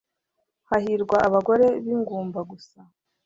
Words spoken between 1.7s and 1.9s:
b